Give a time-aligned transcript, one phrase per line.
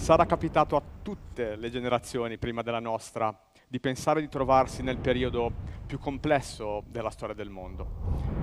[0.00, 5.52] Sarà capitato a tutte le generazioni prima della nostra di pensare di trovarsi nel periodo
[5.86, 7.86] più complesso della storia del mondo.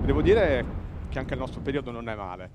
[0.04, 0.64] Devo dire
[1.08, 2.48] che anche il nostro periodo non è male.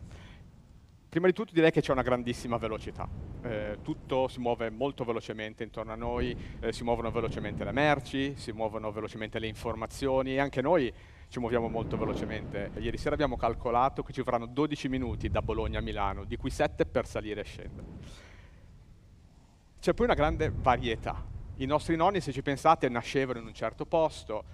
[1.10, 3.08] Prima di tutto direi che c'è una grandissima velocità.
[3.42, 8.36] Eh, tutto si muove molto velocemente intorno a noi, eh, si muovono velocemente le merci,
[8.38, 10.92] si muovono velocemente le informazioni e anche noi
[11.28, 12.72] ci muoviamo molto velocemente.
[12.78, 16.50] Ieri sera abbiamo calcolato che ci vorranno 12 minuti da Bologna a Milano, di cui
[16.50, 18.32] 7 per salire e scendere.
[19.84, 21.22] C'è poi una grande varietà.
[21.58, 24.46] I nostri nonni, se ci pensate, nascevano in un certo posto,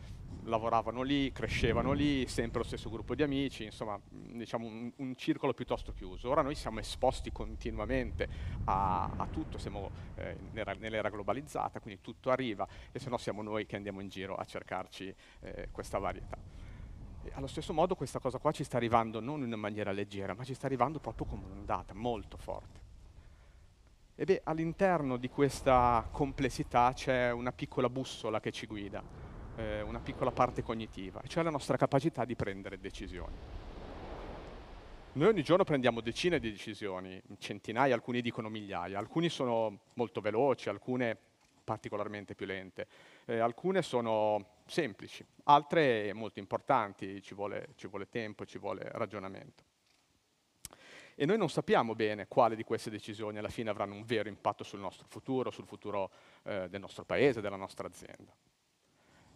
[0.45, 5.53] lavoravano lì, crescevano lì, sempre lo stesso gruppo di amici, insomma, diciamo un, un circolo
[5.53, 6.31] piuttosto chiuso.
[6.31, 8.27] Ora noi siamo esposti continuamente
[8.63, 10.35] a, a tutto, siamo eh,
[10.79, 14.43] nell'era globalizzata, quindi tutto arriva e se no siamo noi che andiamo in giro a
[14.43, 16.39] cercarci eh, questa varietà.
[17.21, 20.43] E allo stesso modo questa cosa qua ci sta arrivando non in maniera leggera, ma
[20.43, 22.78] ci sta arrivando proprio come un'ondata molto forte.
[24.21, 29.02] E all'interno di questa complessità c'è una piccola bussola che ci guida,
[29.55, 33.33] eh, una piccola parte cognitiva, cioè la nostra capacità di prendere decisioni.
[35.13, 40.67] Noi ogni giorno prendiamo decine di decisioni, centinaia, alcuni dicono migliaia, alcuni sono molto veloci,
[40.67, 41.17] alcune
[41.63, 42.88] particolarmente più lente,
[43.23, 49.69] eh, alcune sono semplici, altre molto importanti, ci vuole, ci vuole tempo, ci vuole ragionamento
[51.22, 54.64] e noi non sappiamo bene quale di queste decisioni alla fine avranno un vero impatto
[54.64, 56.12] sul nostro futuro, sul futuro
[56.44, 58.34] eh, del nostro paese, della nostra azienda.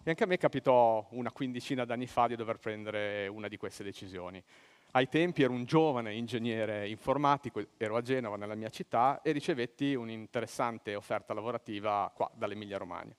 [0.02, 3.84] E anche a me capitò una quindicina d'anni fa di dover prendere una di queste
[3.84, 4.42] decisioni.
[4.92, 9.94] Ai tempi ero un giovane ingegnere informatico, ero a Genova, nella mia città, e ricevetti
[9.94, 13.14] un'interessante offerta lavorativa qua, dall'Emilia Romagna.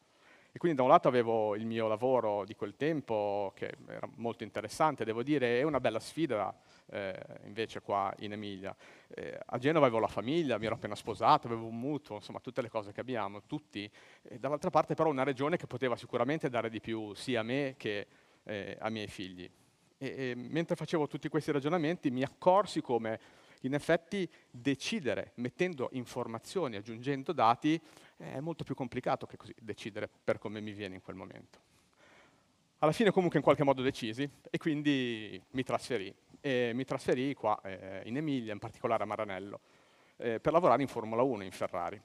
[0.50, 4.42] E quindi da un lato avevo il mio lavoro di quel tempo, che era molto
[4.42, 6.56] interessante, devo dire, e una bella sfida
[6.90, 8.74] eh, invece qua in Emilia.
[9.08, 12.62] Eh, a Genova avevo la famiglia, mi ero appena sposato, avevo un mutuo, insomma tutte
[12.62, 13.90] le cose che abbiamo, tutti.
[14.22, 17.74] E dall'altra parte però una regione che poteva sicuramente dare di più sia a me
[17.76, 18.06] che
[18.44, 19.50] eh, ai miei figli.
[19.98, 26.76] E, e mentre facevo tutti questi ragionamenti mi accorsi come in effetti decidere mettendo informazioni,
[26.76, 27.80] aggiungendo dati,
[28.16, 31.72] è molto più complicato che così decidere per come mi viene in quel momento.
[32.78, 36.14] Alla fine comunque in qualche modo decisi e quindi mi trasferì.
[36.46, 39.60] E mi trasferì qua eh, in Emilia, in particolare a Maranello,
[40.18, 41.98] eh, per lavorare in Formula 1, in Ferrari.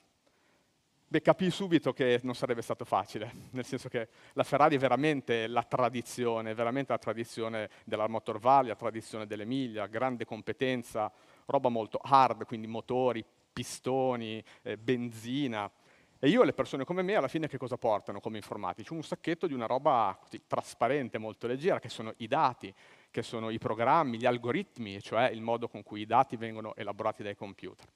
[1.08, 5.46] Beh, capii subito che non sarebbe stato facile, nel senso che la Ferrari è veramente
[5.48, 11.12] la tradizione, veramente la tradizione della Motor Valley, la tradizione dell'Emilia, grande competenza,
[11.48, 15.70] roba molto hard, quindi motori, pistoni, eh, benzina.
[16.18, 18.94] E io e le persone come me alla fine che cosa portano come informatici?
[18.94, 22.74] Un sacchetto di una roba così, trasparente, molto leggera, che sono i dati,
[23.12, 27.24] che sono i programmi, gli algoritmi, cioè il modo con cui i dati vengono elaborati
[27.24, 27.88] dai computer.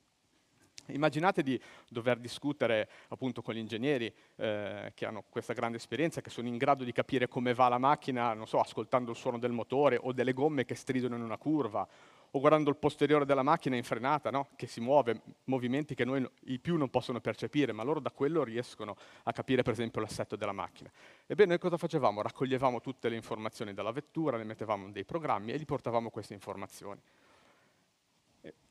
[0.88, 6.29] Immaginate di dover discutere appunto con gli ingegneri eh, che hanno questa grande esperienza, che
[6.29, 9.53] sono in grado di capire come va la macchina, non so, ascoltando il suono del
[9.53, 11.88] motore o delle gomme che stridono in una curva,
[12.35, 14.49] o guardando il posteriore della macchina in frenata, no?
[14.55, 18.44] che si muove, movimenti che noi i più non possono percepire, ma loro da quello
[18.44, 20.91] riescono a capire per esempio l'assetto della macchina.
[21.27, 22.23] Ebbene, noi cosa facevamo?
[22.23, 26.33] Raccoglievamo tutte le informazioni dalla vettura, le mettevamo in dei programmi e gli portavamo queste
[26.33, 26.99] informazioni.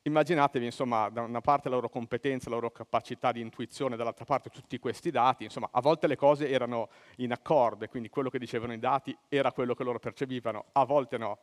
[0.03, 4.49] Immaginatevi, insomma, da una parte la loro competenza, la loro capacità di intuizione, dall'altra parte
[4.49, 8.73] tutti questi dati, insomma, a volte le cose erano in accordo, quindi quello che dicevano
[8.73, 11.39] i dati era quello che loro percepivano, a volte no.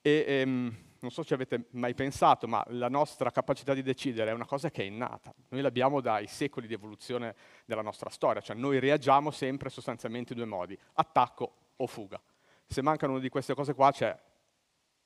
[0.00, 4.30] E ehm, non so se ci avete mai pensato, ma la nostra capacità di decidere
[4.30, 5.32] è una cosa che è innata.
[5.48, 10.38] Noi l'abbiamo dai secoli di evoluzione della nostra storia, cioè noi reagiamo sempre sostanzialmente in
[10.38, 12.20] due modi, attacco o fuga.
[12.66, 14.16] Se mancano una di queste cose qua c'è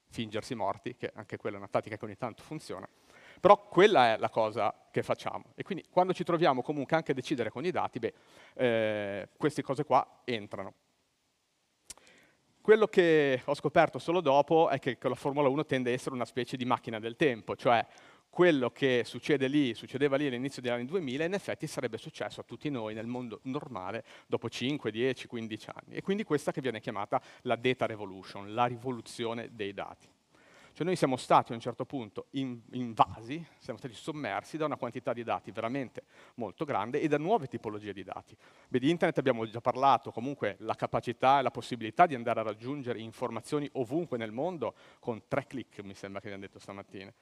[0.08, 2.88] fingersi morti, che anche quella è una tattica che ogni tanto funziona.
[3.40, 5.52] Però quella è la cosa che facciamo.
[5.54, 8.14] E quindi quando ci troviamo comunque anche a decidere con i dati, beh,
[8.54, 10.74] eh, queste cose qua entrano.
[12.62, 16.24] Quello che ho scoperto solo dopo è che la Formula 1 tende a essere una
[16.24, 17.84] specie di macchina del tempo, cioè
[18.30, 22.44] quello che succede lì, succedeva lì all'inizio degli anni 2000, in effetti sarebbe successo a
[22.44, 25.96] tutti noi nel mondo normale dopo 5, 10, 15 anni.
[25.96, 30.11] E quindi questa che viene chiamata la data revolution, la rivoluzione dei dati.
[30.74, 35.12] Cioè noi siamo stati a un certo punto invasi, siamo stati sommersi da una quantità
[35.12, 36.04] di dati veramente
[36.36, 38.34] molto grande e da nuove tipologie di dati.
[38.68, 42.42] Beh, di internet abbiamo già parlato, comunque la capacità e la possibilità di andare a
[42.44, 47.12] raggiungere informazioni ovunque nel mondo con tre clic, mi sembra che abbiamo detto stamattina.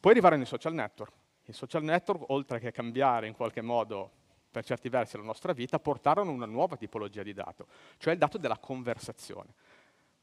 [0.00, 1.12] Poi arrivarono i social network.
[1.44, 4.10] I social network, oltre che cambiare in qualche modo
[4.50, 8.36] per certi versi la nostra vita, portarono una nuova tipologia di dato, cioè il dato
[8.36, 9.54] della conversazione.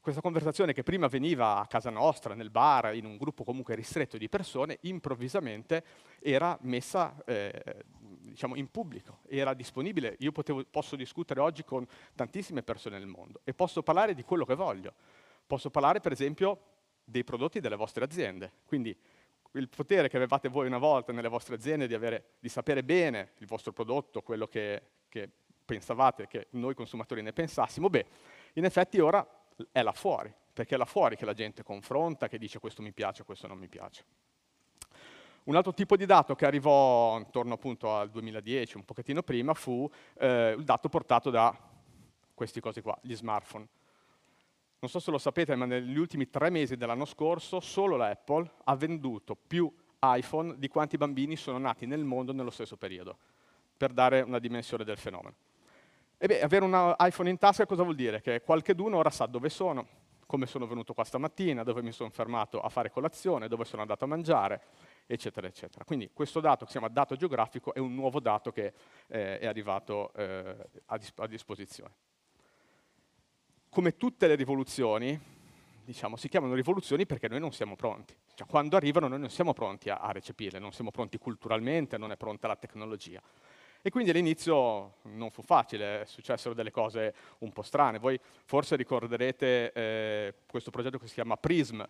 [0.08, 4.16] Questa conversazione che prima veniva a casa nostra, nel bar, in un gruppo comunque ristretto
[4.16, 5.84] di persone, improvvisamente
[6.18, 10.16] era messa eh, diciamo, in pubblico, era disponibile.
[10.20, 14.46] Io potevo, posso discutere oggi con tantissime persone nel mondo e posso parlare di quello
[14.46, 14.94] che voglio.
[15.46, 16.58] Posso parlare, per esempio,
[17.04, 18.50] dei prodotti delle vostre aziende.
[18.64, 18.96] Quindi
[19.52, 23.32] il potere che avevate voi una volta nelle vostre aziende di, avere, di sapere bene
[23.40, 25.28] il vostro prodotto, quello che, che
[25.66, 28.06] pensavate che noi consumatori ne pensassimo, beh,
[28.54, 29.26] in effetti ora
[29.72, 32.92] è là fuori, perché è là fuori che la gente confronta, che dice questo mi
[32.92, 34.04] piace, questo non mi piace.
[35.44, 39.90] Un altro tipo di dato che arrivò intorno appunto al 2010, un pochettino prima, fu
[40.18, 41.56] eh, il dato portato da
[42.34, 43.66] questi cosi qua, gli smartphone.
[44.80, 48.76] Non so se lo sapete, ma negli ultimi tre mesi dell'anno scorso solo l'Apple ha
[48.76, 53.16] venduto più iPhone di quanti bambini sono nati nel mondo nello stesso periodo,
[53.76, 55.34] per dare una dimensione del fenomeno.
[56.20, 58.20] E beh, avere un iPhone in tasca cosa vuol dire?
[58.20, 59.86] Che qualcheduno ora sa dove sono,
[60.26, 64.02] come sono venuto qua stamattina, dove mi sono fermato a fare colazione, dove sono andato
[64.02, 64.60] a mangiare,
[65.06, 65.84] eccetera, eccetera.
[65.84, 68.72] Quindi questo dato che si chiama dato geografico è un nuovo dato che
[69.06, 70.56] eh, è arrivato eh,
[70.86, 71.94] a, dis a, disposizione.
[73.68, 75.16] Come tutte le rivoluzioni,
[75.84, 78.12] diciamo, si chiamano rivoluzioni perché noi non siamo pronti.
[78.34, 82.10] Cioè, quando arrivano noi non siamo pronti a, a recepirle, non siamo pronti culturalmente, non
[82.10, 83.22] è pronta la tecnologia.
[83.80, 87.98] E quindi all'inizio non fu facile, successero delle cose un po' strane.
[87.98, 91.82] Voi forse ricorderete eh, questo progetto che si chiama PRISM,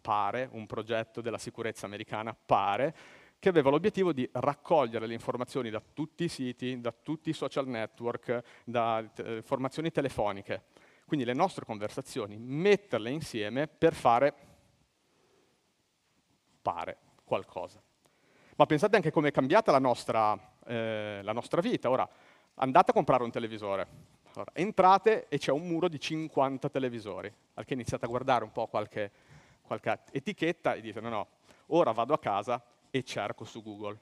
[0.00, 2.94] pare, un progetto della sicurezza americana, pare,
[3.38, 7.66] che aveva l'obiettivo di raccogliere le informazioni da tutti i siti, da tutti i social
[7.66, 10.64] network, da eh, informazioni telefoniche,
[11.04, 14.34] quindi le nostre conversazioni, metterle insieme per fare,
[16.62, 17.82] pare, qualcosa.
[18.56, 21.90] Ma pensate anche come è cambiata la nostra, eh, la nostra vita.
[21.90, 22.08] Ora,
[22.54, 23.86] andate a comprare un televisore,
[24.34, 28.52] allora, entrate e c'è un muro di 50 televisori, al che iniziate a guardare un
[28.52, 29.10] po' qualche,
[29.62, 31.28] qualche etichetta e dite no, no,
[31.68, 33.98] ora vado a casa e cerco su Google.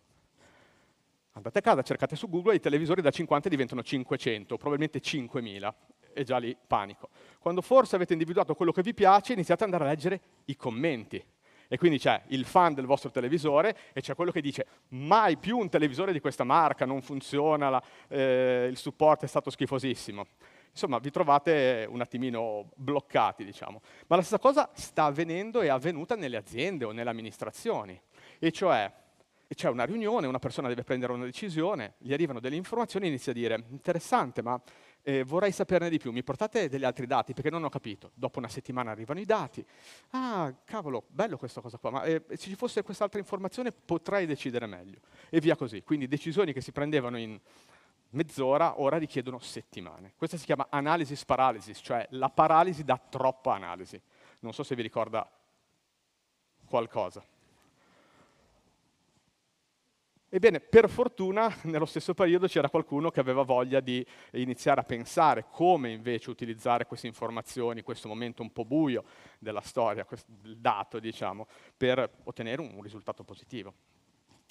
[1.32, 5.75] Andate a casa, cercate su Google, i televisori da 50 diventano 500, probabilmente 5000,
[6.12, 7.08] e già lì panico.
[7.38, 11.25] Quando forse avete individuato quello che vi piace, iniziate ad andare a leggere i commenti.
[11.73, 15.57] E quindi c'è il fan del vostro televisore e c'è quello che dice mai più
[15.57, 20.27] un televisore di questa marca, non funziona, la, eh, il supporto è stato schifosissimo.
[20.71, 23.81] Insomma, vi trovate un attimino bloccati, diciamo.
[24.07, 27.99] Ma la stessa cosa sta avvenendo e è avvenuta nelle aziende o nelle amministrazioni.
[28.39, 28.93] E cioè,
[29.49, 33.33] c'è una riunione, una persona deve prendere una decisione, gli arrivano delle informazioni e inizia
[33.33, 34.61] a dire interessante, ma
[35.03, 38.13] eh, vorrei saperne di più, mi portate degli altri dati perché non ho capito.
[38.15, 39.65] Dopo una settimana arrivano i dati,
[40.11, 44.67] ah cavolo, bello questa cosa qua, ma eh, se ci fosse quest'altra informazione potrei decidere
[44.67, 45.01] meglio.
[45.29, 45.83] E via così.
[45.83, 47.39] Quindi decisioni che si prendevano in
[48.11, 50.15] mezz'ora ora richiedono settimane.
[50.17, 54.01] Questa si chiama analysis paralysis, cioè la paralisi da troppa analisi.
[54.41, 55.29] Non so se vi ricorda
[56.67, 57.25] qualcosa.
[60.34, 65.44] Ebbene, per fortuna, nello stesso periodo c'era qualcuno che aveva voglia di iniziare a pensare
[65.50, 69.05] come invece utilizzare queste informazioni, questo momento un po' buio
[69.38, 70.06] della storia,
[70.44, 71.46] il dato, diciamo,
[71.76, 73.75] per ottenere un risultato positivo.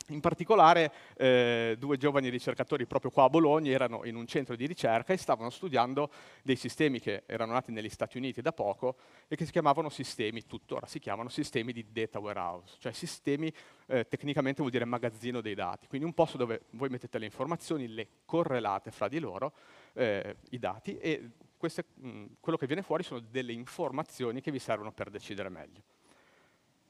[0.09, 4.65] In particolare eh, due giovani ricercatori proprio qua a Bologna erano in un centro di
[4.65, 6.09] ricerca e stavano studiando
[6.43, 10.45] dei sistemi che erano nati negli Stati Uniti da poco e che si chiamavano sistemi,
[10.45, 13.53] tuttora si chiamano sistemi di data warehouse, cioè sistemi
[13.87, 17.87] eh, tecnicamente vuol dire magazzino dei dati, quindi un posto dove voi mettete le informazioni,
[17.87, 19.53] le correlate fra di loro,
[19.93, 24.59] eh, i dati e queste, mh, quello che viene fuori sono delle informazioni che vi
[24.59, 25.83] servono per decidere meglio.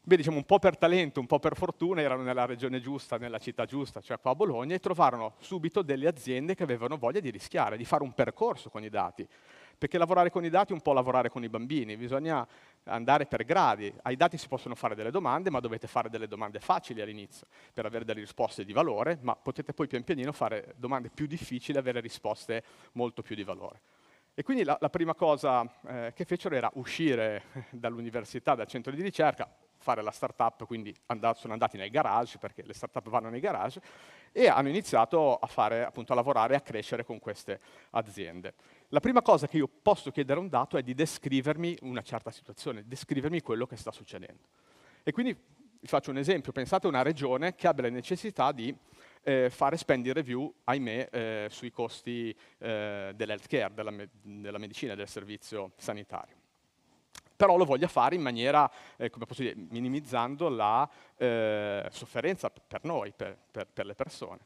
[0.03, 3.37] Beh, diciamo un po' per talento, un po' per fortuna, erano nella regione giusta, nella
[3.37, 7.29] città giusta, cioè qua a Bologna, e trovarono subito delle aziende che avevano voglia di
[7.29, 9.27] rischiare, di fare un percorso con i dati.
[9.77, 12.47] Perché lavorare con i dati è un po' lavorare con i bambini, bisogna
[12.85, 13.93] andare per gradi.
[14.01, 17.85] Ai dati si possono fare delle domande, ma dovete fare delle domande facili all'inizio, per
[17.85, 21.79] avere delle risposte di valore, ma potete poi pian pianino fare domande più difficili e
[21.79, 23.81] avere risposte molto più di valore.
[24.33, 29.03] E quindi la, la prima cosa eh, che fecero era uscire dall'università, dal centro di
[29.03, 29.47] ricerca,
[29.81, 33.81] fare la startup, quindi and sono andati nei garage, perché le startup vanno nei garage,
[34.31, 37.59] e hanno iniziato a, fare, appunto, a lavorare e a crescere con queste
[37.91, 38.53] aziende.
[38.89, 42.31] La prima cosa che io posso chiedere a un dato è di descrivermi una certa
[42.31, 44.43] situazione, descrivermi quello che sta succedendo.
[45.03, 48.73] E quindi vi faccio un esempio, pensate a una regione che abbia la necessità di
[49.23, 55.07] eh, fare spending review, ahimè, eh, sui costi eh, dell'healthcare, della, me della medicina, del
[55.07, 56.40] servizio sanitario
[57.41, 62.83] però lo voglia fare in maniera, eh, come posso dire, minimizzando la eh, sofferenza per
[62.83, 64.41] noi, per, per, per, le persone.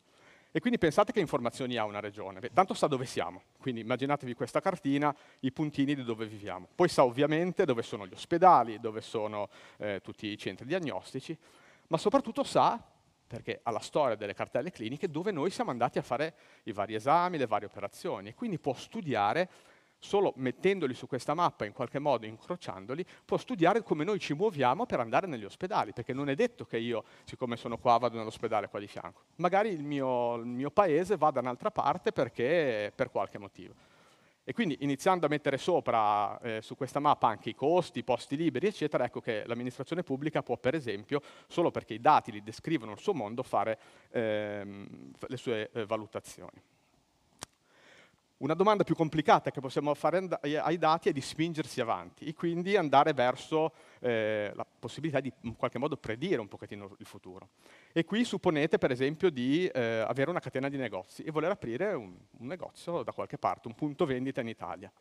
[0.49, 2.39] E quindi pensate che informazioni ha una regione.
[2.39, 6.69] Beh, tanto sa dove siamo, quindi immaginatevi questa cartina, i puntini di dove viviamo.
[6.73, 11.37] Poi sa ovviamente dove sono gli ospedali, dove sono eh, tutti i centri diagnostici,
[11.87, 12.81] ma soprattutto sa,
[13.27, 16.33] perché ha la storia delle cartelle cliniche, dove noi siamo andati a fare
[16.63, 19.49] i vari esami, le varie operazioni, e quindi può studiare
[19.99, 24.85] solo mettendoli su questa mappa, in qualche modo incrociandoli, può studiare come noi ci muoviamo
[24.85, 28.69] per andare negli ospedali, perché non è detto che io, siccome sono qua, vado nell'ospedale
[28.69, 29.23] qua di fianco.
[29.37, 33.73] Magari il mio, il mio paese va da un'altra parte perché, per qualche motivo.
[34.47, 38.37] E quindi iniziando a mettere sopra eh, su questa mappa anche i costi, i posti
[38.37, 42.91] liberi, eccetera, ecco che l'amministrazione pubblica può, per esempio, solo perché i dati li descrivono
[42.91, 43.79] il suo mondo, fare
[44.11, 46.61] ehm, le sue eh, valutazioni.
[48.37, 52.75] Una domanda più complicata che possiamo fare ai dati è di spingersi avanti e quindi
[52.75, 57.51] andare verso eh, la possibilità di in qualche modo predire un pochettino il futuro.
[57.93, 61.93] E qui supponete per esempio di eh, avere una catena di negozi e voler aprire
[61.93, 64.91] un, un, negozio da qualche parte, un punto vendita in Italia.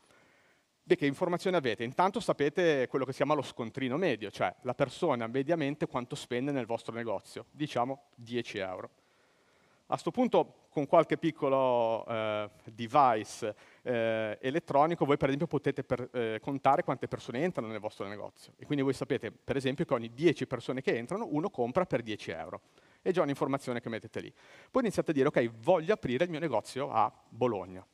[0.84, 1.82] Beh, che informazioni avete?
[1.82, 6.52] Intanto sapete quello che si chiama lo scontrino medio, cioè la persona mediamente quanto spende
[6.52, 8.90] nel vostro negozio, diciamo 10 euro.
[9.94, 16.08] A questo punto, con qualche piccolo eh, device eh, elettronico, voi per esempio potete per,
[16.12, 18.54] eh, contare quante persone entrano nel vostro negozio.
[18.56, 22.02] E quindi voi sapete, per esempio, che ogni 10 persone che entrano, uno compra per
[22.02, 22.62] 10 euro.
[23.00, 24.34] È già un'informazione che mettete lì.
[24.68, 27.86] Poi iniziate a dire, ok, voglio aprire il mio negozio a Bologna.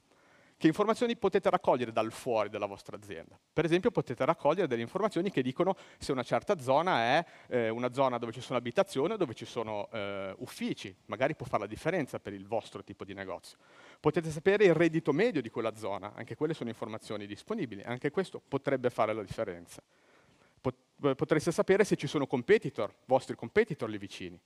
[0.61, 3.41] Che informazioni potete raccogliere dal fuori della vostra azienda?
[3.51, 7.95] Per esempio potete raccogliere delle informazioni che dicono se una certa zona è eh, una
[7.95, 11.67] zona dove ci sono abitazioni o dove ci sono eh, uffici, magari può fare la
[11.67, 13.57] differenza per il vostro tipo di negozio.
[14.01, 18.43] Potete sapere il reddito medio di quella zona, anche quelle sono informazioni disponibili, anche questo
[18.47, 19.83] potrebbe fare la differenza.
[20.61, 24.39] Potreste sapere se ci sono competitor, vostri competitor lì vicini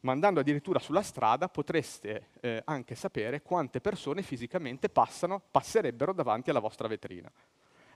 [0.00, 6.50] ma andando addirittura sulla strada potreste eh, anche sapere quante persone fisicamente passano, passerebbero davanti
[6.50, 7.30] alla vostra vetrina.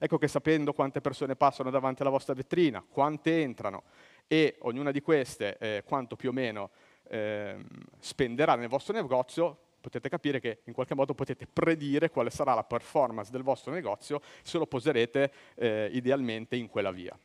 [0.02, 3.82] Ecco che sapendo quante persone passano davanti alla vostra vetrina, quante entrano
[4.26, 6.70] e ognuna di queste eh, quanto più o meno
[7.08, 7.56] eh,
[7.98, 12.64] spenderà nel vostro negozio, potete capire che in qualche modo potete predire quale sarà la
[12.64, 17.18] performance del vostro negozio se lo poserete eh, idealmente in quella via.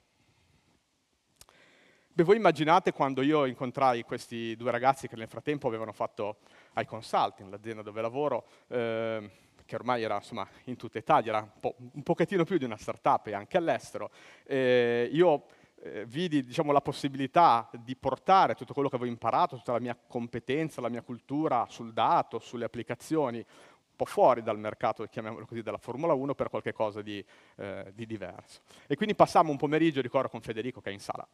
[2.17, 6.37] Beh, voi immaginate quando io incontrai questi due ragazzi che nel frattempo avevano fatto
[6.77, 9.29] i consulting, l'azienda dove lavoro, eh,
[9.65, 12.77] che ormai era insomma, in tutta Italia, era un, po', un pochettino più di una
[12.77, 14.11] startup e anche all'estero.
[14.45, 15.47] Eh, io
[15.81, 19.99] eh, vidi diciamo, la possibilità di portare tutto quello che avevo imparato, tutta la mia
[20.07, 25.61] competenza, la mia cultura sul dato, sulle applicazioni, un po' fuori dal mercato, chiamiamolo così,
[25.61, 27.21] della Formula 1 per qualcosa di,
[27.57, 28.61] eh, di diverso.
[28.87, 31.27] E quindi passammo un pomeriggio, ricordo con Federico che è in sala,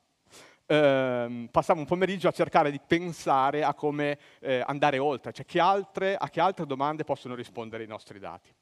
[0.65, 5.59] ehm, passammo un pomeriggio a cercare di pensare a come eh, andare oltre, cioè che
[5.59, 8.53] altre, a che altre domande possono rispondere i nostri dati.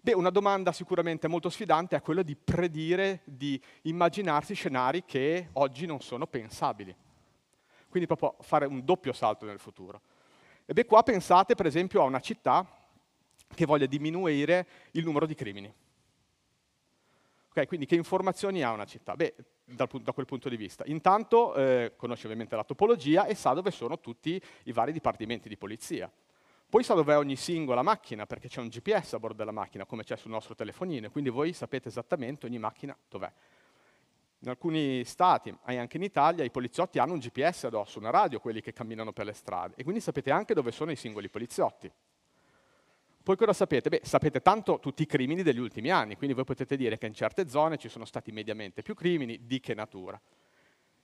[0.00, 5.86] Beh, una domanda sicuramente molto sfidante è quella di predire, di immaginarsi scenari che oggi
[5.86, 6.94] non sono pensabili.
[7.88, 10.00] Quindi proprio fare un doppio salto nel futuro.
[10.64, 12.64] E beh, qua pensate per esempio a una città
[13.54, 15.72] che voglia diminuire il numero di crimini.
[17.56, 19.16] Okay, quindi che informazioni ha una città?
[19.16, 19.34] Beh,
[19.64, 20.84] dal, da quel punto di vista.
[20.88, 25.56] Intanto eh, conosce ovviamente la topologia e sa dove sono tutti i vari dipartimenti di
[25.56, 26.12] polizia.
[26.68, 29.86] Poi sa dove è ogni singola macchina, perché c'è un GPS a bordo della macchina,
[29.86, 33.32] come c'è sul nostro telefonino, quindi voi sapete esattamente ogni macchina dov'è.
[34.40, 38.60] In alcuni stati, anche in Italia, i poliziotti hanno un GPS addosso, una radio, quelli
[38.60, 41.90] che camminano per le strade, e quindi sapete anche dove sono i singoli poliziotti.
[43.26, 43.88] Poi cosa sapete?
[43.88, 47.12] Beh, sapete tanto tutti i crimini degli ultimi anni, quindi voi potete dire che in
[47.12, 50.16] certe zone ci sono stati mediamente più crimini, di che natura.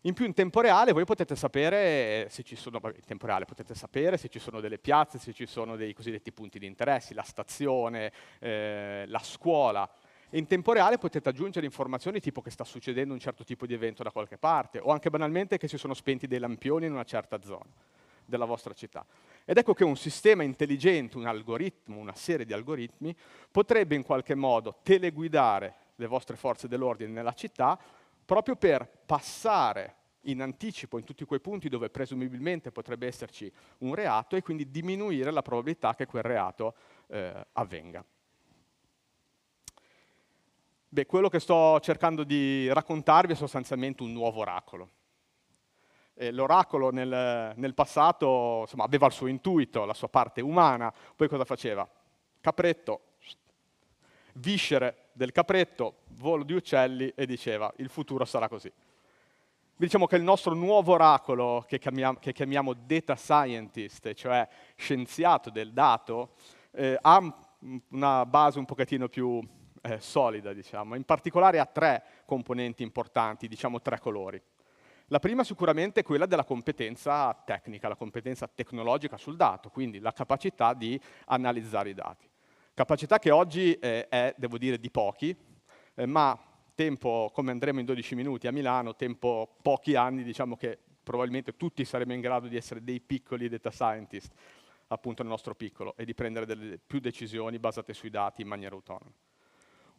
[0.02, 2.80] In più in tempo reale voi potete sapere se ci sono,
[3.22, 7.12] reale sapere se ci sono delle piazze, se ci sono dei cosiddetti punti di interesse,
[7.12, 9.90] la stazione, eh, la scuola.
[10.30, 13.74] E in tempo reale potete aggiungere informazioni tipo che sta succedendo un certo tipo di
[13.74, 17.02] evento da qualche parte, o anche banalmente che si sono spenti dei lampioni in una
[17.02, 18.00] certa zona
[18.32, 19.04] della vostra città.
[19.44, 23.14] Ed ecco che un sistema intelligente, un algoritmo, una serie di algoritmi,
[23.50, 27.78] potrebbe in qualche modo teleguidare le vostre forze dell'ordine nella città
[28.24, 29.96] proprio per passare
[30.26, 35.30] in anticipo in tutti quei punti dove presumibilmente potrebbe esserci un reato e quindi diminuire
[35.30, 36.74] la probabilità che quel reato
[37.08, 38.02] eh, avvenga.
[40.88, 44.90] Beh, quello che sto cercando di raccontarvi è sostanzialmente un nuovo oracolo.
[46.14, 51.28] Eh, l'oracolo nel, nel passato insomma, aveva il suo intuito, la sua parte umana, poi
[51.28, 51.88] cosa faceva?
[52.40, 53.00] Capretto,
[54.34, 58.70] viscere del capretto, volo di uccelli e diceva il futuro sarà così.
[59.76, 65.72] diciamo che il nostro nuovo oracolo, che chiamiamo, che chiamiamo data scientist, cioè scienziato del
[65.72, 66.34] dato,
[66.72, 67.48] eh, ha
[67.88, 69.40] una base un pochettino più
[69.82, 70.94] eh, solida, diciamo.
[70.94, 74.40] In particolare ha tre componenti importanti, diciamo tre colori.
[75.12, 80.14] La prima sicuramente è quella della competenza tecnica, la competenza tecnologica sul dato, quindi la
[80.14, 82.26] capacità di analizzare i dati.
[82.72, 85.36] Capacità che oggi eh, è, devo dire, di pochi,
[85.96, 86.34] eh, ma
[86.74, 91.84] tempo, come andremo in 12 minuti a Milano, tempo pochi anni, diciamo che probabilmente tutti
[91.84, 94.32] saremo in grado di essere dei piccoli data scientist,
[94.86, 98.74] appunto nel nostro piccolo, e di prendere delle più decisioni basate sui dati in maniera
[98.74, 99.12] autonoma.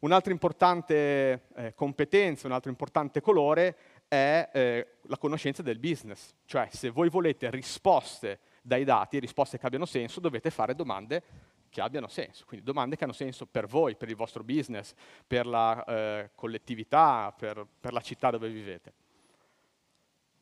[0.03, 6.67] Un'altra importante eh, competenza, un altro importante colore è eh, la conoscenza del business, cioè
[6.72, 11.24] se voi volete risposte dai dati, risposte che abbiano senso, dovete fare domande
[11.67, 14.93] che abbiano senso, quindi domande che hanno senso per voi, per il vostro business,
[15.25, 18.93] per la eh, collettività, per, per la città dove vivete.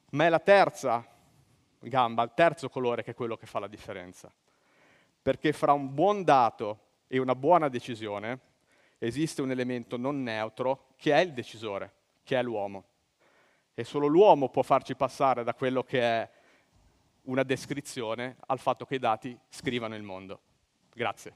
[0.09, 1.07] Ma è la terza
[1.79, 4.29] gamba, il terzo colore che è quello che fa la differenza.
[5.21, 8.39] Perché fra un buon dato e una buona decisione
[8.97, 12.90] esiste un elemento non neutro che è il decisore, che è l'uomo.
[13.81, 16.29] E solo l'uomo può farci passare da quello che è
[17.23, 20.39] una descrizione al fatto che i dati scrivano il mondo.
[20.93, 21.33] Grazie.